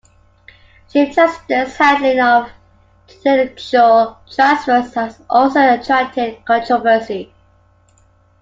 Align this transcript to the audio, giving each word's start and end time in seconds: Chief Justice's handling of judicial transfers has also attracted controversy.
Chief 0.89 1.13
Justice's 1.13 1.75
handling 1.77 2.19
of 2.19 2.49
judicial 3.07 4.17
transfers 4.33 4.91
has 4.95 5.21
also 5.29 5.59
attracted 5.79 6.43
controversy. 6.43 7.31